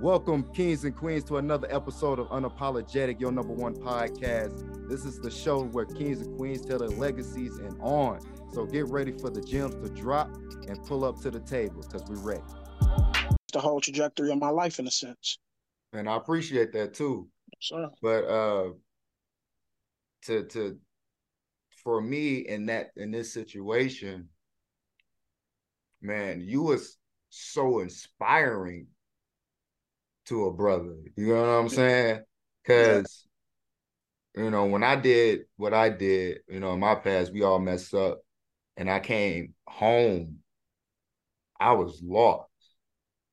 [0.00, 4.88] Welcome, kings and queens, to another episode of Unapologetic, your number one podcast.
[4.88, 8.18] This is the show where kings and queens tell their legacies and on.
[8.54, 10.34] So get ready for the gems to drop
[10.68, 12.40] and pull up to the table because we're ready.
[13.52, 15.38] The whole trajectory of my life, in a sense.
[15.92, 17.28] And I appreciate that too.
[17.58, 17.90] Sure.
[18.00, 18.70] But uh,
[20.22, 20.78] to to
[21.84, 24.30] for me in that in this situation,
[26.00, 26.96] man, you was
[27.28, 28.86] so inspiring
[30.30, 30.94] to a brother.
[31.16, 31.70] You know what I'm mm.
[31.70, 32.20] saying?
[32.62, 33.26] Because
[34.34, 34.44] yeah.
[34.44, 37.58] you know when I did what I did, you know in my past we all
[37.58, 38.20] messed up,
[38.76, 40.38] and I came home,
[41.58, 42.48] I was lost.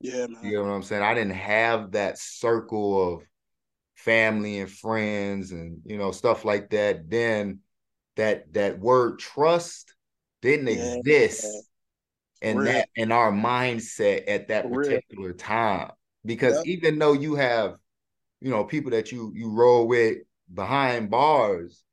[0.02, 0.44] Yeah, man.
[0.44, 1.04] You know what I'm saying?
[1.04, 3.23] I didn't have that circle of
[3.95, 7.09] family and friends and you know stuff like that.
[7.09, 7.59] Then
[8.16, 9.93] that that word trust
[10.41, 11.45] didn't yeah, exist
[12.41, 15.38] in that in our mindset at that For particular real.
[15.38, 15.91] time
[16.27, 16.66] because yep.
[16.67, 17.77] even though you have
[18.41, 20.18] you know people that you you roll with
[20.54, 21.84] behind bars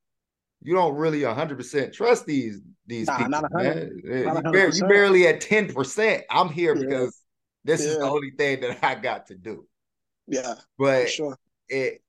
[0.61, 4.03] you don't really 100% trust these these nah, people not man.
[4.05, 6.83] Not eh, you, barely, you, barely, at 10% i'm here yeah.
[6.83, 7.20] because
[7.64, 7.89] this yeah.
[7.89, 9.67] is the only thing that i got to do
[10.27, 11.36] yeah but sure.
[11.69, 12.03] it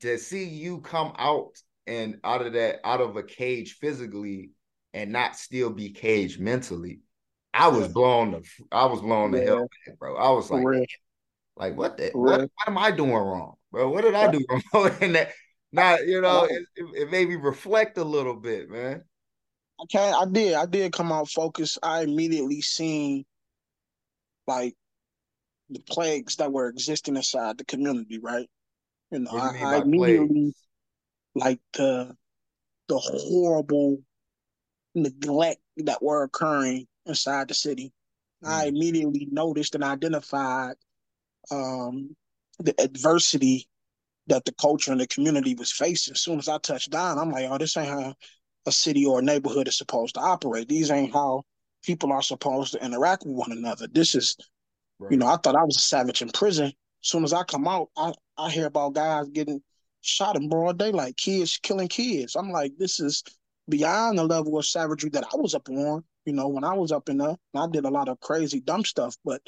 [0.00, 1.52] to see you come out
[1.86, 4.50] and out of that out of a cage physically
[4.92, 7.00] and not still be caged mentally
[7.54, 7.92] i was yeah.
[7.92, 10.64] blown the i was blown the hell back bro i was like
[11.56, 13.90] like what the what, what, am I doing wrong, bro?
[13.90, 14.90] What did I do wrong?
[15.00, 15.30] and that
[15.72, 19.02] not you know it, it, made me reflect a little bit, man.
[19.80, 21.78] I can I did I did come out focused.
[21.82, 23.24] I immediately seen
[24.46, 24.74] like
[25.70, 28.48] the plagues that were existing inside the community, right?
[29.10, 30.66] You know, I, I immediately plagues?
[31.34, 32.14] like the
[32.88, 33.98] the horrible
[34.94, 37.92] neglect that were occurring inside the city.
[38.44, 38.48] Mm.
[38.48, 40.76] I immediately noticed and identified
[41.50, 42.14] um,
[42.58, 43.68] the adversity
[44.28, 46.12] that the culture and the community was facing.
[46.12, 48.14] As soon as I touched down, I'm like, oh, this ain't how
[48.66, 50.68] a city or a neighborhood is supposed to operate.
[50.68, 51.44] These ain't how
[51.84, 53.86] people are supposed to interact with one another.
[53.86, 54.36] This is,
[54.98, 55.12] right.
[55.12, 56.66] you know, I thought I was a savage in prison.
[56.66, 56.72] As
[57.02, 59.62] soon as I come out, I, I hear about guys getting
[60.00, 62.34] shot in broad daylight, kids killing kids.
[62.34, 63.22] I'm like, this is
[63.68, 66.02] beyond the level of savagery that I was up on.
[66.24, 68.84] You know, when I was up in there, I did a lot of crazy, dumb
[68.84, 69.40] stuff, but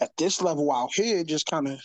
[0.00, 1.80] at this level out here, just kind of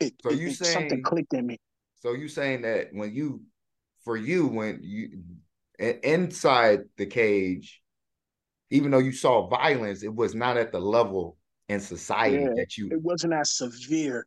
[0.00, 1.58] it, so you it, saying something clicked in me.
[1.96, 3.42] So you saying that when you,
[4.04, 5.22] for you, when you
[5.78, 7.80] inside the cage,
[8.70, 11.36] even though you saw violence, it was not at the level
[11.68, 12.88] in society yeah, that you.
[12.90, 14.26] It wasn't as severe.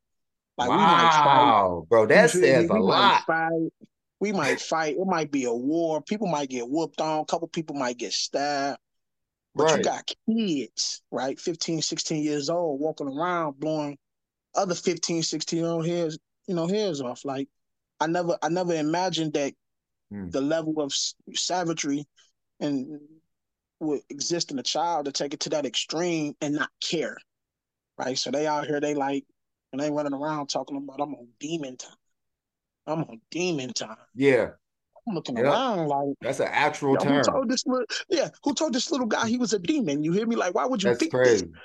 [0.58, 3.24] Like wow, fight, bro, that says a lot.
[3.26, 3.70] Fight,
[4.22, 4.96] we might fight.
[4.96, 6.02] It might be a war.
[6.02, 7.22] People might get whooped on.
[7.22, 8.80] A couple people might get stabbed.
[9.56, 9.78] But right.
[9.78, 11.40] you got kids, right?
[11.40, 13.98] 15, 16 years old walking around blowing
[14.54, 16.18] other 15, 16 year old hairs,
[16.48, 17.24] you know, hairs off.
[17.24, 17.48] Like
[18.00, 19.54] I never I never imagined that
[20.12, 20.32] mm.
[20.32, 20.94] the level of
[21.34, 22.06] savagery
[22.60, 23.00] and
[23.80, 27.18] would exist in a child to take it to that extreme and not care.
[27.98, 28.18] Right.
[28.18, 29.26] So they out here, they like,
[29.72, 31.96] and they running around talking about I'm on demon time.
[32.88, 33.98] I'm on demon time.
[34.14, 34.52] Yeah.
[35.08, 35.46] I'm looking yep.
[35.46, 37.14] around like that's an actual term.
[37.14, 40.04] Who told this little, yeah, who told this little guy he was a demon?
[40.04, 40.36] You hear me?
[40.36, 41.46] Like, why would you that's think crazy.
[41.46, 41.56] this?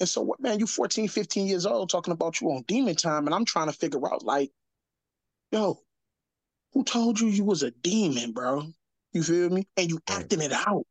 [0.00, 3.26] And so what man, you 14, 15 years old talking about you on demon time,
[3.26, 4.50] and I'm trying to figure out like,
[5.52, 5.78] yo,
[6.72, 8.64] who told you you was a demon, bro?
[9.12, 9.66] You feel me?
[9.78, 10.20] And you right.
[10.20, 10.86] acting it out.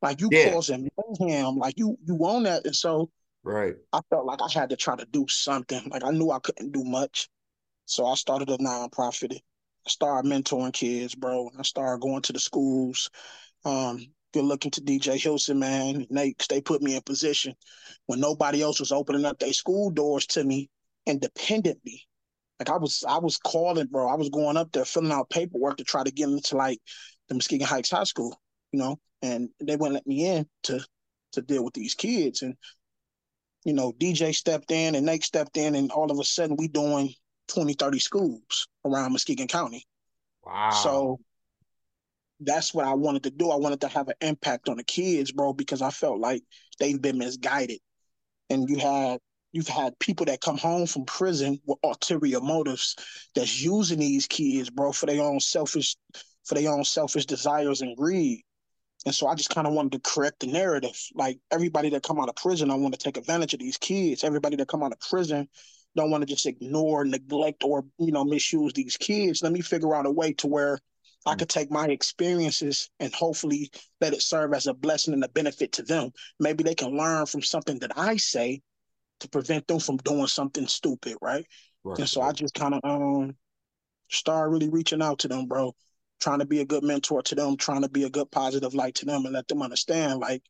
[0.00, 0.52] Like you yeah.
[0.52, 0.88] causing
[1.20, 2.64] mayhem, like you you own that.
[2.64, 3.10] And so
[3.42, 3.74] right.
[3.92, 5.88] I felt like I had to try to do something.
[5.90, 7.28] Like I knew I couldn't do much.
[7.84, 9.38] So I started a nonprofit
[9.88, 11.50] I started mentoring kids, bro.
[11.58, 13.08] I started going to the schools.
[13.64, 14.04] Um,
[14.34, 16.06] good looking to DJ Hilson, man.
[16.10, 17.54] They they put me in position
[18.04, 20.68] when nobody else was opening up their school doors to me
[21.06, 22.06] independently.
[22.58, 24.06] Like I was I was calling, bro.
[24.10, 26.80] I was going up there filling out paperwork to try to get into like
[27.28, 28.38] the Muskegon Heights High School,
[28.72, 30.84] you know, and they wouldn't let me in to
[31.32, 32.42] to deal with these kids.
[32.42, 32.56] And
[33.64, 36.68] you know, DJ stepped in and Nate stepped in, and all of a sudden we
[36.68, 37.14] doing
[37.48, 39.86] 20, 30 schools around Muskegon County.
[40.44, 40.70] Wow.
[40.70, 41.20] So
[42.40, 43.50] that's what I wanted to do.
[43.50, 46.42] I wanted to have an impact on the kids, bro, because I felt like
[46.78, 47.80] they've been misguided.
[48.50, 49.18] And you had
[49.52, 52.96] you've had people that come home from prison with ulterior motives
[53.34, 55.96] that's using these kids, bro, for their own selfish
[56.44, 58.42] for their own selfish desires and greed.
[59.04, 60.98] And so I just kind of wanted to correct the narrative.
[61.14, 64.24] Like everybody that come out of prison, I want to take advantage of these kids.
[64.24, 65.48] Everybody that come out of prison
[65.98, 69.42] don't want to just ignore, neglect, or you know misuse these kids.
[69.42, 70.78] Let me figure out a way to where
[71.26, 75.28] I could take my experiences and hopefully let it serve as a blessing and a
[75.28, 76.10] benefit to them.
[76.40, 78.62] Maybe they can learn from something that I say
[79.20, 81.44] to prevent them from doing something stupid, right?
[81.84, 82.22] right and so.
[82.22, 83.36] I just kind of um
[84.10, 85.74] start really reaching out to them, bro.
[86.20, 88.94] Trying to be a good mentor to them, trying to be a good positive light
[88.96, 90.42] to them, and let them understand like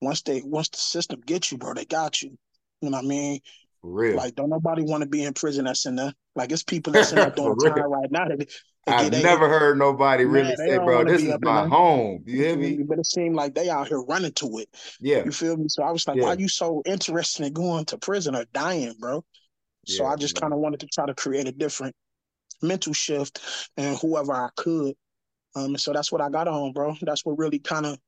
[0.00, 2.36] once they once the system gets you, bro, they got you.
[2.80, 3.40] You know what I mean?
[3.82, 4.16] Real.
[4.16, 6.12] Like, don't nobody want to be in prison that's in there.
[6.36, 8.28] Like, it's people that's in there doing time right now.
[8.28, 8.46] They,
[8.86, 12.22] I've they, never heard nobody man, really say, bro, this is my home.
[12.26, 12.82] You hear me?
[12.82, 14.68] But it seemed like they out here running to it.
[15.00, 15.24] Yeah.
[15.24, 15.66] You feel me?
[15.68, 16.24] So I was like, yeah.
[16.24, 19.24] why are you so interested in going to prison or dying, bro?
[19.86, 21.94] So yeah, I just kind of wanted to try to create a different
[22.62, 23.40] mental shift
[23.76, 24.94] and whoever I could.
[25.56, 26.94] Um, and so that's what I got on, bro.
[27.02, 27.98] That's what really kind of,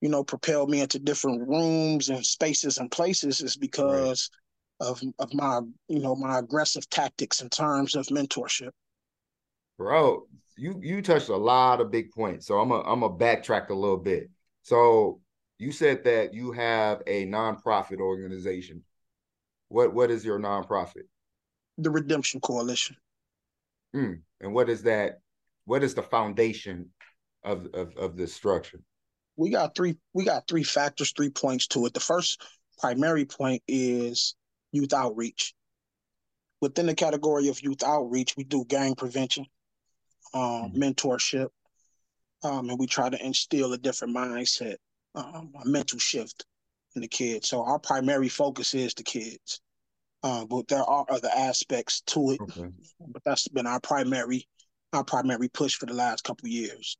[0.00, 4.30] you know, propelled me into different rooms and spaces and places is because.
[4.80, 8.70] Of of my, you know, my aggressive tactics in terms of mentorship.
[9.78, 12.46] Bro, you you touched a lot of big points.
[12.46, 14.30] So I'm a I'm a backtrack a little bit.
[14.62, 15.20] So
[15.58, 18.82] you said that you have a nonprofit organization.
[19.68, 21.04] What what is your nonprofit?
[21.78, 22.96] The Redemption Coalition.
[23.94, 24.20] Mm.
[24.40, 25.20] And what is that?
[25.64, 26.90] What is the foundation
[27.44, 28.80] of, of of this structure?
[29.36, 29.96] We got three.
[30.12, 31.94] We got three factors, three points to it.
[31.94, 32.42] The first
[32.78, 34.34] primary point is
[34.72, 35.54] youth outreach.
[36.60, 39.46] Within the category of youth outreach, we do gang prevention,
[40.34, 40.82] um, mm-hmm.
[40.82, 41.48] mentorship,
[42.42, 44.76] um, and we try to instill a different mindset,
[45.14, 46.44] um, a mental shift
[46.94, 47.48] in the kids.
[47.48, 49.60] So our primary focus is the kids.
[50.22, 52.40] Uh, but there are other aspects to it.
[52.42, 52.68] Okay.
[53.08, 54.46] But that's been our primary
[54.92, 56.98] our primary push for the last couple years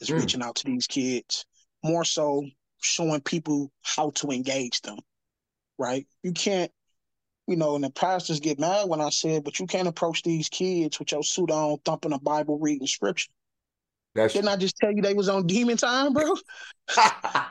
[0.00, 0.18] is mm.
[0.18, 1.46] reaching out to these kids,
[1.84, 2.44] more so
[2.80, 4.98] showing people how to engage them.
[5.78, 6.06] Right?
[6.22, 6.72] You can't,
[7.48, 10.50] you know, and the pastors get mad when I said, but you can't approach these
[10.50, 13.30] kids with your suit on, thumping a Bible, reading scripture.
[14.14, 16.34] That's Didn't I just tell you they was on demon time, bro?
[16.90, 17.46] tell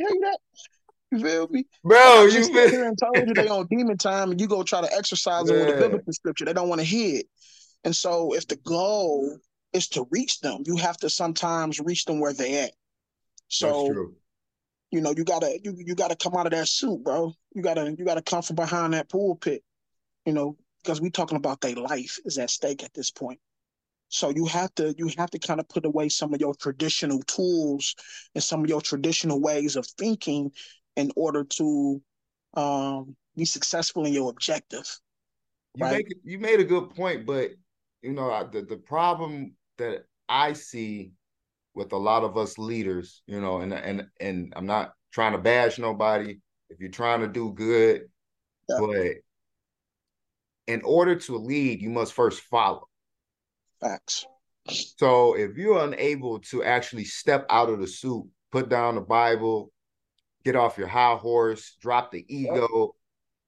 [0.00, 0.38] you that.
[1.12, 1.64] You feel me?
[1.84, 4.80] Bro, you been here and told you they on demon time and you go try
[4.80, 6.44] to exercise them with a biblical scripture.
[6.44, 7.26] They don't want to hear it.
[7.84, 9.38] And so if the goal
[9.72, 12.72] is to reach them, you have to sometimes reach them where they at.
[13.46, 13.94] So
[14.96, 17.34] you know, you gotta you you gotta come out of that suit, bro.
[17.54, 19.62] You gotta you gotta come from behind that pulpit,
[20.24, 23.38] you know, because we talking about their life is at stake at this point.
[24.08, 27.20] So you have to you have to kind of put away some of your traditional
[27.24, 27.94] tools
[28.34, 30.50] and some of your traditional ways of thinking
[30.96, 32.00] in order to
[32.54, 34.98] um, be successful in your objective.
[35.74, 37.50] You make you made a good point, but
[38.00, 41.12] you know the the problem that I see
[41.76, 45.38] with a lot of us leaders, you know, and and and I'm not trying to
[45.38, 46.38] bash nobody.
[46.70, 48.02] If you're trying to do good,
[48.68, 48.76] yeah.
[48.80, 49.06] but
[50.66, 52.88] in order to lead, you must first follow.
[53.80, 54.26] Facts.
[54.68, 59.70] So if you're unable to actually step out of the suit, put down the Bible,
[60.44, 62.94] get off your high horse, drop the ego,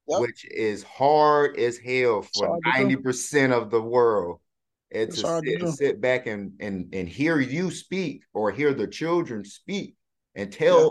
[0.06, 0.19] yep.
[0.19, 0.20] Yep.
[0.20, 4.38] which is hard as hell for ninety percent of the world.
[4.90, 8.87] And to sit, to sit, back and, and and hear you speak or hear the
[8.87, 9.96] children speak
[10.35, 10.88] and tell yeah.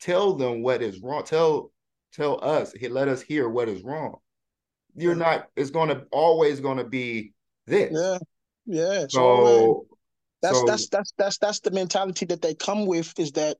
[0.00, 1.22] tell them what is wrong.
[1.24, 1.70] Tell
[2.12, 4.16] tell us, let us hear what is wrong.
[4.96, 5.18] You're yeah.
[5.18, 5.48] not.
[5.54, 7.34] It's going to always going to be
[7.66, 7.92] this.
[7.92, 8.18] Yeah,
[8.66, 9.00] yeah.
[9.08, 9.86] So, so
[10.42, 13.16] that's so, that's that's that's that's the mentality that they come with.
[13.18, 13.58] Is that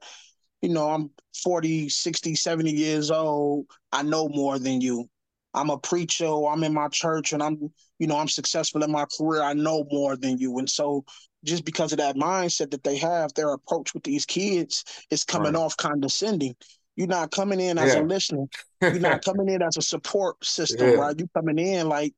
[0.63, 1.11] you know, I'm
[1.45, 3.67] 40, 60, 70 years old.
[3.93, 5.09] I know more than you.
[5.57, 9.07] I'm a preacher, I'm in my church and I'm, you know, I'm successful in my
[9.19, 9.43] career.
[9.43, 10.59] I know more than you.
[10.59, 11.05] And so
[11.45, 15.55] just because of that mindset that they have, their approach with these kids is coming
[15.55, 15.61] right.
[15.61, 16.55] off condescending.
[16.97, 18.01] You're not coming in as yeah.
[18.01, 18.47] a listener.
[18.83, 20.97] You're not coming in as a support system, yeah.
[20.97, 21.19] right?
[21.19, 22.15] You coming in like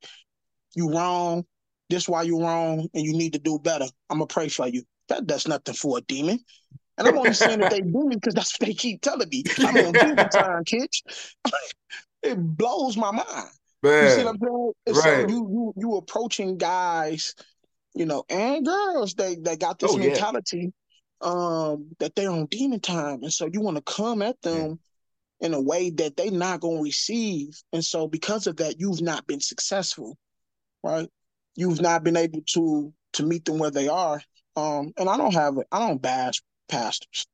[0.75, 1.45] you wrong.
[1.91, 3.87] This why you wrong, and you need to do better.
[4.11, 4.83] I'm gonna pray for you.
[5.09, 6.39] That does nothing for a demon.
[6.99, 9.45] And I'm only saying that they do it, because that's what they keep telling me.
[9.59, 11.03] I'm on demon time, kids.
[12.23, 13.51] It blows my mind.
[13.83, 14.05] Man.
[14.05, 14.73] You see what I'm saying?
[14.89, 15.29] Right.
[15.29, 17.35] So you you you approaching guys,
[17.95, 20.73] you know, and girls they they got this oh, mentality
[21.23, 21.29] yeah.
[21.29, 23.23] um that they're on demon time.
[23.23, 24.81] And so you want to come at them
[25.41, 25.47] yeah.
[25.47, 27.61] in a way that they not gonna receive.
[27.73, 30.19] And so because of that, you've not been successful,
[30.83, 31.09] right?
[31.55, 34.21] You've not been able to to meet them where they are.
[34.57, 37.27] Um, and I don't have it, I don't bash pastors.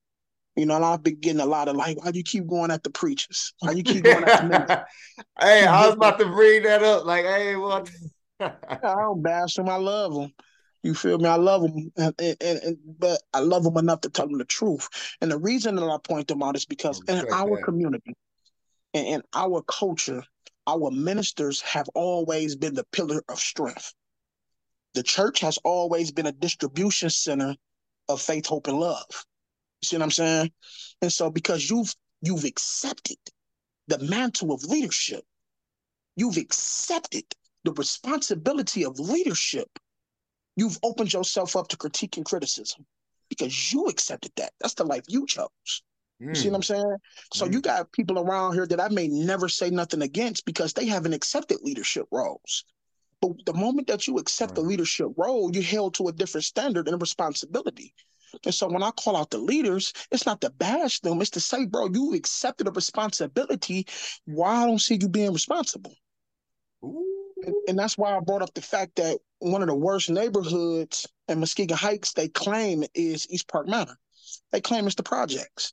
[0.56, 2.70] You know, and I've been getting a lot of like, why do you keep going
[2.70, 3.52] at the preachers?
[3.58, 4.86] Why you keep going at the ministers?
[5.40, 7.04] hey, I was about to bring that up.
[7.04, 7.90] Like, hey, what?
[8.40, 9.68] I don't bash them.
[9.68, 10.32] I love them.
[10.84, 11.28] You feel me?
[11.28, 14.44] I love them, and, and, and, but I love them enough to tell them the
[14.44, 14.86] truth.
[15.22, 17.64] And the reason that I point them out is because in our that.
[17.64, 18.14] community,
[18.92, 20.22] and in our culture,
[20.66, 23.94] our ministers have always been the pillar of strength.
[24.92, 27.56] The church has always been a distribution center
[28.08, 29.24] of faith, hope, and love.
[29.84, 30.52] You see what I'm saying?
[31.02, 33.18] And so because you've you've accepted
[33.88, 35.22] the mantle of leadership,
[36.16, 37.24] you've accepted
[37.64, 39.68] the responsibility of leadership.
[40.56, 42.86] You've opened yourself up to critique and criticism
[43.28, 44.52] because you accepted that.
[44.58, 45.82] That's the life you chose.
[46.22, 46.28] Mm.
[46.28, 46.64] You see what I'm mm.
[46.64, 46.96] saying?
[47.34, 47.52] So mm.
[47.52, 51.12] you got people around here that I may never say nothing against because they haven't
[51.12, 52.64] accepted leadership roles.
[53.20, 54.56] But the moment that you accept right.
[54.56, 57.94] the leadership role, you're held to a different standard and responsibility.
[58.44, 61.40] And so when I call out the leaders, it's not to bash them, it's to
[61.40, 63.86] say, bro, you accepted a responsibility.
[64.24, 65.94] Why I don't see you being responsible?
[66.82, 71.06] And, and, that's why I brought up the fact that one of the worst neighborhoods
[71.28, 73.98] in Muskegon Heights they claim is East Park Manor.
[74.52, 75.72] They claim it's the projects.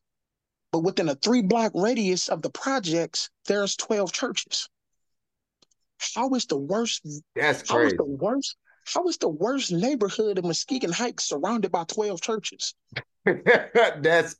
[0.71, 4.69] But within a three block radius of the projects, there's 12 churches.
[6.15, 7.05] How is the worst?
[7.35, 7.73] That's crazy.
[7.73, 8.55] How is the worst?
[8.93, 12.73] How is the worst neighborhood of Muskegon Heights surrounded by 12 churches?
[13.25, 14.35] That's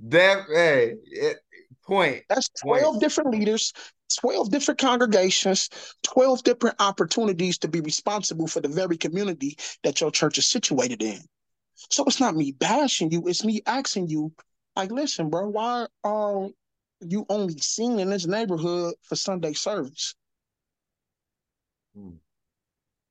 [0.00, 1.38] that hey it,
[1.84, 2.22] point.
[2.28, 3.00] That's 12 point.
[3.00, 3.72] different leaders,
[4.18, 5.68] 12 different congregations,
[6.02, 11.02] 12 different opportunities to be responsible for the very community that your church is situated
[11.02, 11.20] in.
[11.90, 14.32] So it's not me bashing you, it's me asking you,
[14.74, 16.48] like, listen, bro, why are
[17.00, 20.14] you only seen in this neighborhood for Sunday service?
[21.94, 22.16] Hmm.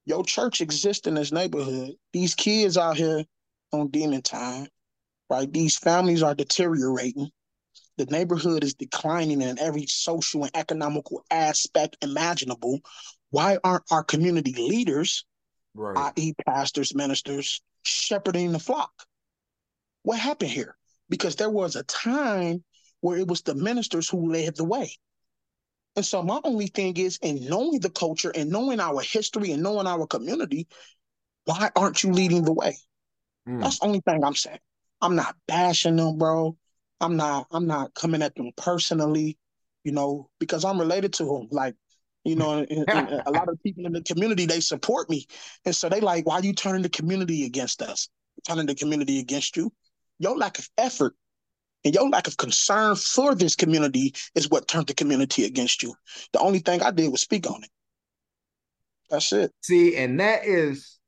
[0.09, 1.91] Your church exists in this neighborhood.
[2.13, 3.23] These kids out here
[3.71, 4.67] on demon time,
[5.29, 5.53] right?
[5.53, 7.29] These families are deteriorating.
[7.97, 12.79] The neighborhood is declining in every social and economical aspect imaginable.
[13.29, 15.25] Why aren't our community leaders,
[15.75, 16.11] right.
[16.17, 19.05] i.e., pastors, ministers, shepherding the flock?
[20.01, 20.75] What happened here?
[21.09, 22.63] Because there was a time
[23.01, 24.91] where it was the ministers who led the way.
[25.95, 29.63] And so my only thing is, in knowing the culture and knowing our history and
[29.63, 30.67] knowing our community,
[31.45, 32.77] why aren't you leading the way?
[33.47, 33.61] Mm.
[33.61, 34.59] That's the only thing I'm saying.
[35.01, 36.55] I'm not bashing them, bro.
[37.01, 37.47] I'm not.
[37.51, 39.37] I'm not coming at them personally,
[39.83, 41.47] you know, because I'm related to them.
[41.51, 41.75] Like,
[42.23, 45.25] you know, and, and a lot of people in the community they support me,
[45.65, 48.09] and so they like, why are you turning the community against us?
[48.47, 49.71] Turning the community against you?
[50.19, 51.15] Your lack of effort
[51.83, 55.93] and your lack of concern for this community is what turned the community against you.
[56.33, 57.69] The only thing I did was speak on it.
[59.09, 59.51] That's it.
[59.61, 60.99] See, and that is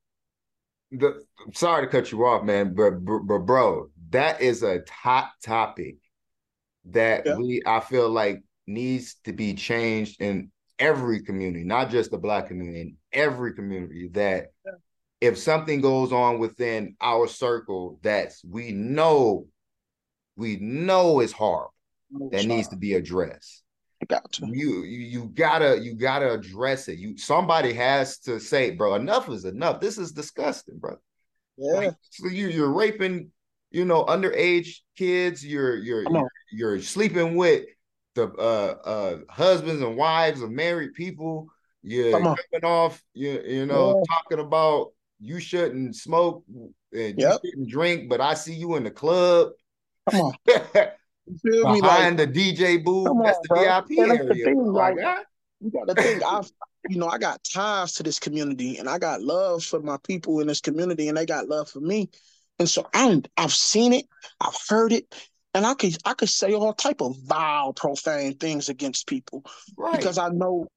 [0.92, 1.24] the.
[1.46, 5.98] I'm sorry to cut you off, man, but but bro, that is a hot topic
[6.86, 7.36] that yeah.
[7.36, 12.48] we I feel like needs to be changed in every community, not just the black
[12.48, 14.10] community, in every community.
[14.14, 14.72] That yeah.
[15.20, 19.48] if something goes on within our circle that we know
[20.42, 21.74] we know is horrible
[22.32, 23.64] that needs to be addressed.
[24.08, 24.48] Gotcha.
[24.48, 26.98] You, you you gotta you gotta address it.
[26.98, 29.80] You somebody has to say, bro, enough is enough.
[29.80, 30.98] This is disgusting, bro.
[31.58, 31.74] Yeah.
[31.74, 33.30] Like, so you you're raping,
[33.70, 35.46] you know, underage kids.
[35.46, 37.66] You're you're you're, you're, sleeping with
[38.16, 41.48] the uh uh husbands and wives of married people.
[41.84, 43.04] You're coming off.
[43.14, 44.16] You you know yeah.
[44.16, 46.44] talking about you shouldn't smoke
[46.92, 47.40] and yep.
[47.44, 49.52] you shouldn't drink, but I see you in the club.
[50.10, 50.34] Come on.
[51.28, 52.26] You feel Behind me?
[52.26, 53.62] Like, the DJ booth, that's on, the bro.
[53.62, 54.28] VIP and area.
[54.28, 54.98] The thing, like,
[55.60, 56.42] you got to think, I,
[56.90, 60.40] you know, I got ties to this community, and I got love for my people
[60.40, 62.10] in this community, and they got love for me.
[62.60, 64.08] And so I'm, I've seen it,
[64.40, 65.14] I've heard it,
[65.54, 69.46] and I could, I could say all type of vile, profane things against people
[69.78, 69.98] right.
[69.98, 70.68] because I know,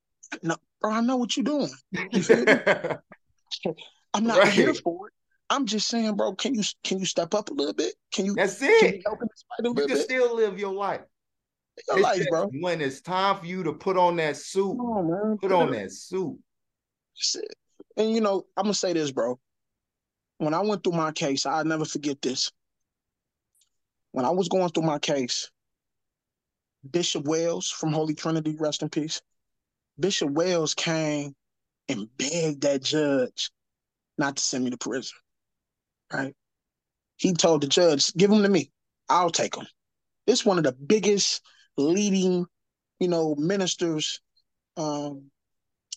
[0.43, 1.71] no, bro, I know what you're doing.
[1.93, 2.23] You
[4.14, 4.52] I'm not right.
[4.52, 5.14] here for it.
[5.51, 7.95] I'm just saying, bro, can you can you step up a little bit?
[8.13, 8.81] Can you That's it.
[8.81, 10.05] Can you, help this fight a little you can bit?
[10.05, 11.03] still live your life.
[11.89, 12.49] Your life, bro.
[12.61, 16.39] When it's time for you to put on that suit, on, put on that suit.
[17.97, 19.39] And you know, I'm gonna say this, bro.
[20.39, 22.51] When I went through my case, I'll never forget this.
[24.13, 25.51] When I was going through my case,
[26.89, 29.21] Bishop Wells from Holy Trinity, rest in peace.
[29.99, 31.35] Bishop Wells came
[31.89, 33.51] and begged that judge
[34.17, 35.17] not to send me to prison
[36.14, 36.35] right?
[37.16, 38.71] He told the judge, give them to me.
[39.09, 39.66] I'll take them.
[40.26, 41.42] This one of the biggest
[41.76, 42.47] leading,
[42.99, 44.21] you know, ministers
[44.76, 45.30] um,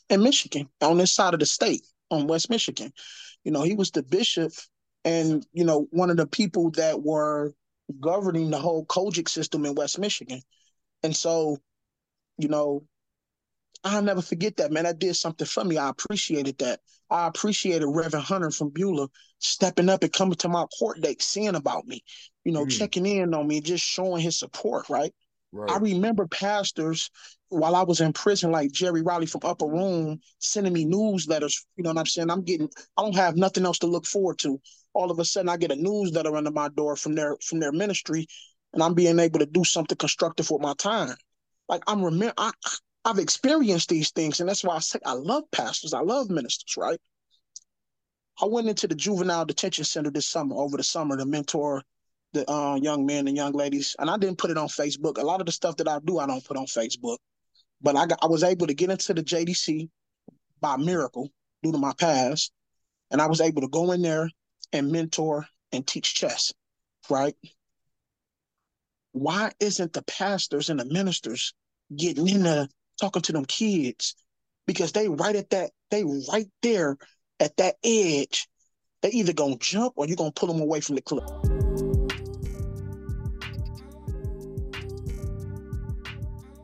[0.10, 2.92] in Michigan on this side of the state, on West Michigan.
[3.44, 4.52] You know, he was the bishop
[5.06, 7.54] and, you know, one of the people that were
[8.02, 10.42] governing the whole COGIC system in West Michigan.
[11.04, 11.58] And so,
[12.38, 12.84] you know,
[13.84, 14.84] I'll never forget that, man.
[14.84, 15.78] That did something for me.
[15.78, 16.80] I appreciated that.
[17.10, 19.08] I appreciated Reverend Hunter from Beulah
[19.40, 22.04] stepping up and coming to my court date, seeing about me,
[22.44, 22.72] you know, mm.
[22.72, 25.14] checking in on me, just showing his support, right?
[25.52, 25.72] right?
[25.72, 27.10] I remember pastors
[27.50, 31.64] while I was in prison, like Jerry Riley from Upper Room, sending me newsletters.
[31.78, 32.30] You know what I'm saying?
[32.30, 34.60] I'm getting, I don't have nothing else to look forward to.
[34.94, 37.72] All of a sudden, I get a newsletter under my door from their from their
[37.72, 38.26] ministry,
[38.74, 41.16] and I'm being able to do something constructive with my time.
[41.70, 42.52] Like I'm remember, I
[43.08, 46.76] I've experienced these things, and that's why I say I love pastors, I love ministers,
[46.76, 47.00] right?
[48.42, 51.84] I went into the juvenile detention center this summer, over the summer, to mentor
[52.34, 55.18] the uh, young men and young ladies, and I didn't put it on Facebook.
[55.18, 57.16] A lot of the stuff that I do, I don't put on Facebook,
[57.82, 59.88] but I got, I was able to get into the JDC
[60.60, 61.30] by miracle
[61.64, 62.52] due to my past,
[63.10, 64.30] and I was able to go in there
[64.74, 66.54] and mentor and teach chess,
[67.10, 67.36] right?
[69.14, 71.54] Why isn't the pastors and the ministers
[71.96, 72.68] getting in there
[73.00, 74.16] talking to them kids?
[74.66, 76.98] Because they right at that, they right there
[77.40, 78.48] at that edge.
[79.02, 81.24] They either gonna jump or you're gonna pull them away from the cliff.